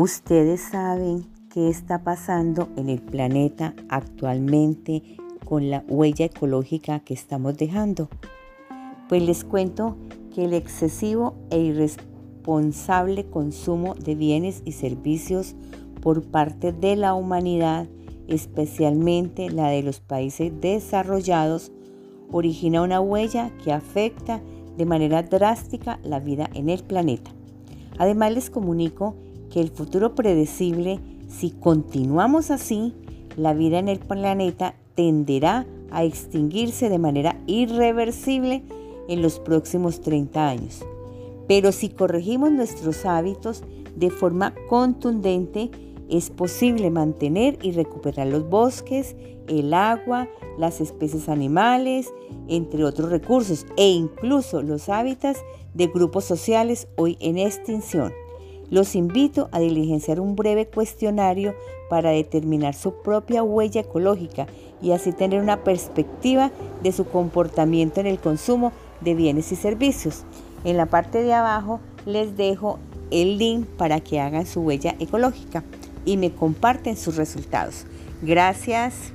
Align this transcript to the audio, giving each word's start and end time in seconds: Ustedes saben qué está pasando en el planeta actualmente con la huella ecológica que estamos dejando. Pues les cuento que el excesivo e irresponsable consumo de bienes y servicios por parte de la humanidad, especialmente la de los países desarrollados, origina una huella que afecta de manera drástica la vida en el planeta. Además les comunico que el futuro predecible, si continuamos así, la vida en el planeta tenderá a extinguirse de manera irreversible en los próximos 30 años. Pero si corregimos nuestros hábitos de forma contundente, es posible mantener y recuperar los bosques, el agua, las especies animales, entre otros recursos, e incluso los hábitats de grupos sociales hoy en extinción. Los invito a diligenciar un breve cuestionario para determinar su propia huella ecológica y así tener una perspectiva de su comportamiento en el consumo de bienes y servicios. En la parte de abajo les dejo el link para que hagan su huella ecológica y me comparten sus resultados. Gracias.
Ustedes 0.00 0.60
saben 0.60 1.26
qué 1.52 1.68
está 1.68 2.04
pasando 2.04 2.68
en 2.76 2.88
el 2.88 3.02
planeta 3.02 3.74
actualmente 3.88 5.02
con 5.44 5.70
la 5.70 5.82
huella 5.88 6.26
ecológica 6.26 7.00
que 7.00 7.14
estamos 7.14 7.56
dejando. 7.56 8.08
Pues 9.08 9.24
les 9.24 9.42
cuento 9.42 9.96
que 10.32 10.44
el 10.44 10.54
excesivo 10.54 11.34
e 11.50 11.58
irresponsable 11.58 13.28
consumo 13.28 13.96
de 13.96 14.14
bienes 14.14 14.62
y 14.64 14.70
servicios 14.70 15.56
por 16.00 16.22
parte 16.22 16.72
de 16.72 16.94
la 16.94 17.14
humanidad, 17.14 17.88
especialmente 18.28 19.50
la 19.50 19.66
de 19.66 19.82
los 19.82 19.98
países 19.98 20.52
desarrollados, 20.60 21.72
origina 22.30 22.82
una 22.82 23.00
huella 23.00 23.50
que 23.64 23.72
afecta 23.72 24.40
de 24.76 24.86
manera 24.86 25.24
drástica 25.24 25.98
la 26.04 26.20
vida 26.20 26.48
en 26.54 26.70
el 26.70 26.84
planeta. 26.84 27.32
Además 27.98 28.32
les 28.32 28.48
comunico 28.48 29.16
que 29.50 29.60
el 29.60 29.70
futuro 29.70 30.14
predecible, 30.14 31.00
si 31.28 31.50
continuamos 31.50 32.50
así, 32.50 32.94
la 33.36 33.54
vida 33.54 33.78
en 33.78 33.88
el 33.88 33.98
planeta 33.98 34.74
tenderá 34.94 35.66
a 35.90 36.04
extinguirse 36.04 36.88
de 36.88 36.98
manera 36.98 37.40
irreversible 37.46 38.62
en 39.08 39.22
los 39.22 39.38
próximos 39.38 40.00
30 40.00 40.48
años. 40.48 40.84
Pero 41.46 41.72
si 41.72 41.88
corregimos 41.88 42.52
nuestros 42.52 43.06
hábitos 43.06 43.62
de 43.96 44.10
forma 44.10 44.54
contundente, 44.68 45.70
es 46.10 46.30
posible 46.30 46.90
mantener 46.90 47.58
y 47.62 47.72
recuperar 47.72 48.28
los 48.28 48.48
bosques, 48.48 49.16
el 49.46 49.74
agua, 49.74 50.28
las 50.58 50.80
especies 50.80 51.28
animales, 51.28 52.12
entre 52.48 52.84
otros 52.84 53.10
recursos, 53.10 53.66
e 53.76 53.88
incluso 53.88 54.62
los 54.62 54.88
hábitats 54.88 55.40
de 55.74 55.86
grupos 55.86 56.24
sociales 56.24 56.88
hoy 56.96 57.16
en 57.20 57.38
extinción. 57.38 58.12
Los 58.70 58.94
invito 58.94 59.48
a 59.52 59.60
diligenciar 59.60 60.20
un 60.20 60.36
breve 60.36 60.66
cuestionario 60.66 61.54
para 61.88 62.10
determinar 62.10 62.74
su 62.74 62.94
propia 63.02 63.42
huella 63.42 63.80
ecológica 63.80 64.46
y 64.82 64.92
así 64.92 65.12
tener 65.12 65.40
una 65.40 65.64
perspectiva 65.64 66.50
de 66.82 66.92
su 66.92 67.06
comportamiento 67.06 68.00
en 68.00 68.06
el 68.06 68.18
consumo 68.18 68.72
de 69.00 69.14
bienes 69.14 69.50
y 69.52 69.56
servicios. 69.56 70.24
En 70.64 70.76
la 70.76 70.86
parte 70.86 71.22
de 71.22 71.32
abajo 71.32 71.80
les 72.04 72.36
dejo 72.36 72.78
el 73.10 73.38
link 73.38 73.66
para 73.66 74.00
que 74.00 74.20
hagan 74.20 74.46
su 74.46 74.60
huella 74.60 74.94
ecológica 74.98 75.64
y 76.04 76.16
me 76.16 76.32
comparten 76.32 76.96
sus 76.96 77.16
resultados. 77.16 77.86
Gracias. 78.22 79.12